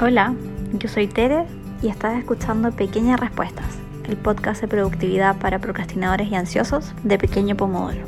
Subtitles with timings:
[0.00, 0.34] Hola,
[0.72, 1.44] yo soy Tere
[1.80, 7.54] y estás escuchando Pequeñas Respuestas, el podcast de productividad para procrastinadores y ansiosos de Pequeño
[7.54, 8.00] Pomodoro.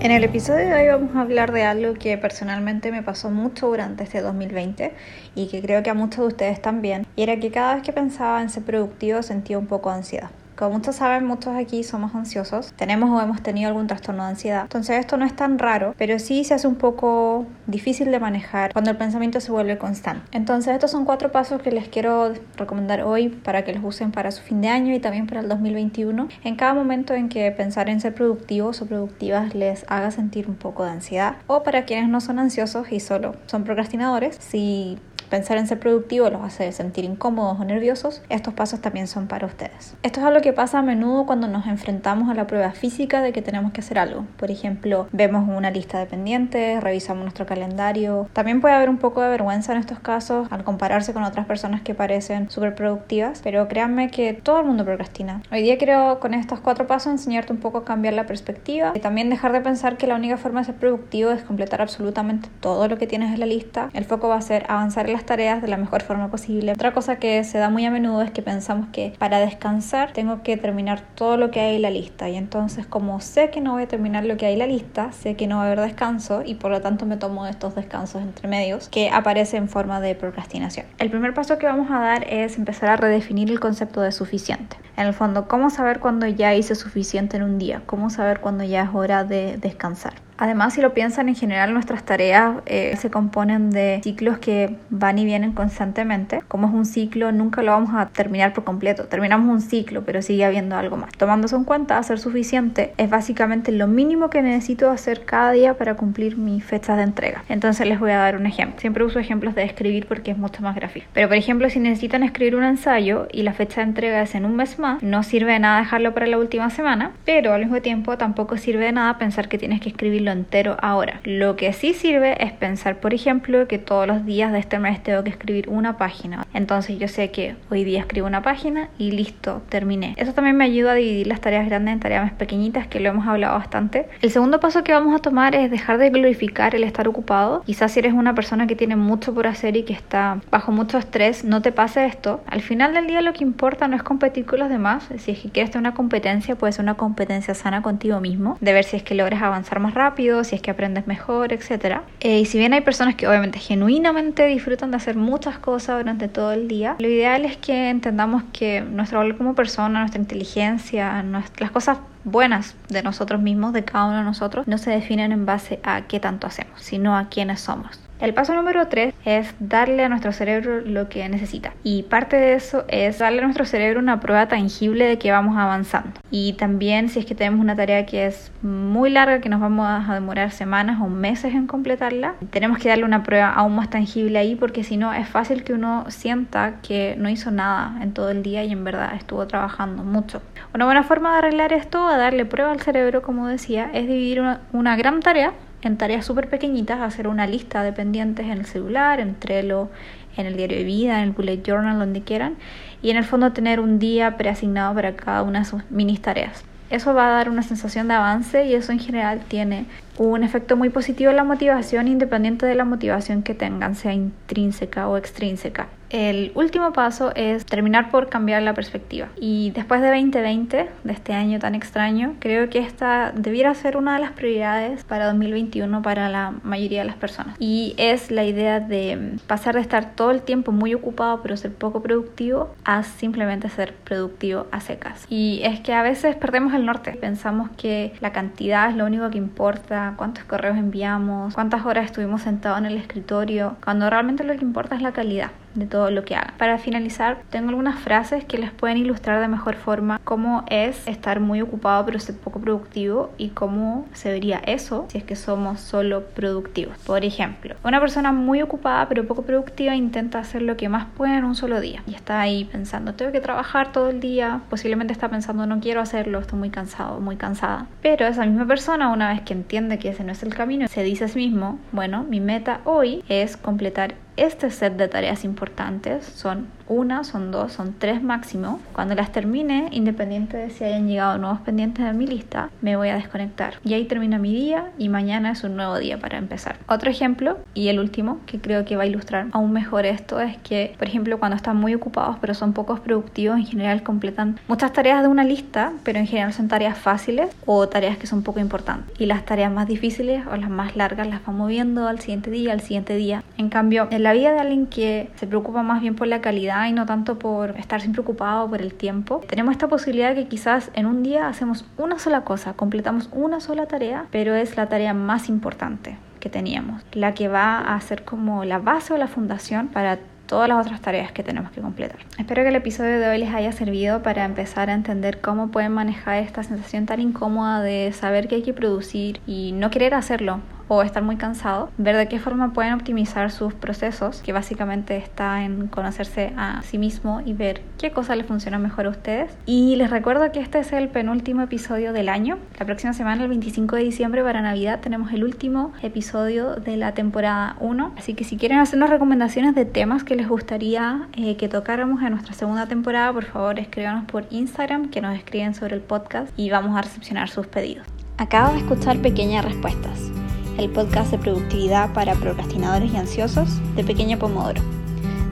[0.00, 3.68] En el episodio de hoy vamos a hablar de algo que personalmente me pasó mucho
[3.68, 4.92] durante este 2020
[5.36, 7.92] y que creo que a muchos de ustedes también, y era que cada vez que
[7.92, 10.30] pensaba en ser productivo sentía un poco ansiedad.
[10.60, 14.64] Como muchos saben, muchos aquí somos ansiosos, tenemos o hemos tenido algún trastorno de ansiedad.
[14.64, 18.74] Entonces esto no es tan raro, pero sí se hace un poco difícil de manejar
[18.74, 20.20] cuando el pensamiento se vuelve constante.
[20.32, 24.32] Entonces estos son cuatro pasos que les quiero recomendar hoy para que los usen para
[24.32, 26.28] su fin de año y también para el 2021.
[26.44, 30.56] En cada momento en que pensar en ser productivos o productivas les haga sentir un
[30.56, 34.98] poco de ansiedad o para quienes no son ansiosos y solo son procrastinadores, si
[35.30, 39.46] pensar en ser productivo los hace sentir incómodos o nerviosos, estos pasos también son para
[39.46, 39.94] ustedes.
[40.02, 43.32] Esto es algo que pasa a menudo cuando nos enfrentamos a la prueba física de
[43.32, 44.26] que tenemos que hacer algo.
[44.36, 48.28] Por ejemplo, vemos una lista de pendientes, revisamos nuestro calendario.
[48.32, 51.80] También puede haber un poco de vergüenza en estos casos al compararse con otras personas
[51.82, 55.42] que parecen súper productivas, pero créanme que todo el mundo procrastina.
[55.52, 58.98] Hoy día quiero con estos cuatro pasos enseñarte un poco a cambiar la perspectiva y
[58.98, 62.88] también dejar de pensar que la única forma de ser productivo es completar absolutamente todo
[62.88, 63.90] lo que tienes en la lista.
[63.92, 66.72] El foco va a ser avanzar en tareas de la mejor forma posible.
[66.72, 70.42] Otra cosa que se da muy a menudo es que pensamos que para descansar tengo
[70.42, 73.72] que terminar todo lo que hay en la lista y entonces como sé que no
[73.72, 75.80] voy a terminar lo que hay en la lista, sé que no va a haber
[75.80, 80.00] descanso y por lo tanto me tomo estos descansos entre medios que aparecen en forma
[80.00, 80.86] de procrastinación.
[80.98, 84.76] El primer paso que vamos a dar es empezar a redefinir el concepto de suficiente.
[84.96, 87.82] En el fondo, ¿cómo saber cuándo ya hice suficiente en un día?
[87.86, 90.14] ¿Cómo saber cuándo ya es hora de descansar?
[90.40, 95.18] Además, si lo piensan, en general nuestras tareas eh, se componen de ciclos que van
[95.18, 96.40] y vienen constantemente.
[96.48, 99.04] Como es un ciclo, nunca lo vamos a terminar por completo.
[99.04, 101.12] Terminamos un ciclo, pero sigue habiendo algo más.
[101.12, 105.96] Tomándose en cuenta, hacer suficiente es básicamente lo mínimo que necesito hacer cada día para
[105.96, 107.44] cumplir mis fechas de entrega.
[107.50, 108.80] Entonces les voy a dar un ejemplo.
[108.80, 111.06] Siempre uso ejemplos de escribir porque es mucho más gráfico.
[111.12, 114.46] Pero por ejemplo, si necesitan escribir un ensayo y la fecha de entrega es en
[114.46, 117.82] un mes más, no sirve de nada dejarlo para la última semana, pero al mismo
[117.82, 121.20] tiempo tampoco sirve de nada pensar que tienes que escribirlo entero ahora.
[121.24, 125.02] Lo que sí sirve es pensar, por ejemplo, que todos los días de este mes
[125.02, 126.46] tengo que escribir una página.
[126.54, 130.14] Entonces yo sé que hoy día escribo una página y listo, terminé.
[130.16, 133.08] Eso también me ayuda a dividir las tareas grandes en tareas más pequeñitas, que lo
[133.08, 134.08] hemos hablado bastante.
[134.22, 137.62] El segundo paso que vamos a tomar es dejar de glorificar el estar ocupado.
[137.66, 140.98] Quizás si eres una persona que tiene mucho por hacer y que está bajo mucho
[140.98, 142.42] estrés, no te pase esto.
[142.46, 145.08] Al final del día lo que importa no es competir con los demás.
[145.18, 148.72] Si es que quieres tener una competencia, puede ser una competencia sana contigo mismo, de
[148.72, 152.00] ver si es que logras avanzar más rápido, si es que aprendes mejor, etc.
[152.20, 156.28] Eh, y si bien hay personas que obviamente genuinamente disfrutan de hacer muchas cosas durante
[156.28, 161.24] todo el día, lo ideal es que entendamos que nuestro valor como persona, nuestra inteligencia,
[161.58, 165.46] las cosas buenas de nosotros mismos, de cada uno de nosotros, no se definen en
[165.46, 167.98] base a qué tanto hacemos, sino a quiénes somos.
[168.20, 171.72] El paso número 3 es darle a nuestro cerebro lo que necesita.
[171.82, 175.56] Y parte de eso es darle a nuestro cerebro una prueba tangible de que vamos
[175.56, 176.20] avanzando.
[176.30, 179.86] Y también si es que tenemos una tarea que es muy larga, que nos vamos
[179.88, 184.38] a demorar semanas o meses en completarla, tenemos que darle una prueba aún más tangible
[184.38, 188.28] ahí porque si no es fácil que uno sienta que no hizo nada en todo
[188.28, 190.42] el día y en verdad estuvo trabajando mucho.
[190.74, 194.42] Una buena forma de arreglar esto, a darle prueba al cerebro, como decía, es dividir
[194.42, 198.66] una, una gran tarea en tareas súper pequeñitas, hacer una lista de pendientes en el
[198.66, 199.88] celular, en Trello,
[200.36, 202.56] en el diario de vida, en el bullet journal, donde quieran,
[203.02, 206.64] y en el fondo tener un día preasignado para cada una de sus mini tareas.
[206.90, 209.86] Eso va a dar una sensación de avance y eso en general tiene
[210.18, 215.08] un efecto muy positivo en la motivación, independiente de la motivación que tengan, sea intrínseca
[215.08, 215.86] o extrínseca.
[216.10, 219.28] El último paso es terminar por cambiar la perspectiva.
[219.40, 224.14] Y después de 2020, de este año tan extraño, creo que esta debiera ser una
[224.14, 227.56] de las prioridades para 2021 para la mayoría de las personas.
[227.60, 231.72] Y es la idea de pasar de estar todo el tiempo muy ocupado pero ser
[231.72, 235.26] poco productivo a simplemente ser productivo a secas.
[235.28, 237.12] Y es que a veces perdemos el norte.
[237.12, 242.42] Pensamos que la cantidad es lo único que importa, cuántos correos enviamos, cuántas horas estuvimos
[242.42, 246.24] sentados en el escritorio, cuando realmente lo que importa es la calidad de todo lo
[246.24, 246.54] que hagan.
[246.58, 251.40] Para finalizar, tengo algunas frases que les pueden ilustrar de mejor forma cómo es estar
[251.40, 255.80] muy ocupado pero ser poco productivo y cómo se vería eso si es que somos
[255.80, 256.96] solo productivos.
[256.98, 261.36] Por ejemplo, una persona muy ocupada pero poco productiva intenta hacer lo que más puede
[261.36, 265.12] en un solo día y está ahí pensando, tengo que trabajar todo el día, posiblemente
[265.12, 267.86] está pensando, no quiero hacerlo, estoy muy cansado, muy cansada.
[268.02, 271.02] Pero esa misma persona, una vez que entiende que ese no es el camino, se
[271.02, 276.24] dice a sí mismo, bueno, mi meta hoy es completar este set de tareas importantes
[276.24, 278.80] son una, son dos, son tres máximo.
[278.92, 283.10] Cuando las termine, independiente de si hayan llegado nuevos pendientes a mi lista, me voy
[283.10, 283.74] a desconectar.
[283.84, 286.76] Y ahí termina mi día y mañana es un nuevo día para empezar.
[286.88, 290.56] Otro ejemplo, y el último, que creo que va a ilustrar aún mejor esto, es
[290.58, 294.92] que, por ejemplo, cuando están muy ocupados pero son pocos productivos, en general completan muchas
[294.92, 298.58] tareas de una lista, pero en general son tareas fáciles o tareas que son poco
[298.58, 299.14] importantes.
[299.20, 302.72] Y las tareas más difíciles o las más largas las van moviendo al siguiente día,
[302.72, 303.44] al siguiente día.
[303.58, 306.86] En cambio, en la vida de alguien que se preocupa más bien por la calidad
[306.86, 310.90] y no tanto por estar siempre ocupado por el tiempo, tenemos esta posibilidad que quizás
[310.94, 315.14] en un día hacemos una sola cosa, completamos una sola tarea, pero es la tarea
[315.14, 319.88] más importante que teníamos, la que va a ser como la base o la fundación
[319.88, 322.18] para todas las otras tareas que tenemos que completar.
[322.36, 325.92] Espero que el episodio de hoy les haya servido para empezar a entender cómo pueden
[325.92, 330.58] manejar esta sensación tan incómoda de saber que hay que producir y no querer hacerlo
[330.90, 335.62] o estar muy cansado, ver de qué forma pueden optimizar sus procesos, que básicamente está
[335.62, 339.56] en conocerse a sí mismo y ver qué cosa les funciona mejor a ustedes.
[339.66, 342.58] Y les recuerdo que este es el penúltimo episodio del año.
[342.76, 347.14] La próxima semana, el 25 de diciembre, para Navidad, tenemos el último episodio de la
[347.14, 348.14] temporada 1.
[348.18, 352.32] Así que si quieren hacernos recomendaciones de temas que les gustaría eh, que tocáramos en
[352.32, 356.68] nuestra segunda temporada, por favor escríbanos por Instagram, que nos escriben sobre el podcast y
[356.68, 358.08] vamos a recepcionar sus pedidos.
[358.38, 360.32] Acabo de escuchar pequeñas respuestas
[360.78, 364.82] el podcast de productividad para procrastinadores y ansiosos de Pequeño Pomodoro.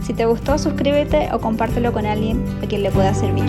[0.02, 3.44] Si te gustó, suscríbete o compártelo con alguien a quien le pueda servir.